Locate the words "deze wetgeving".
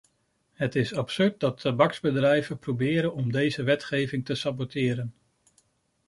3.31-4.25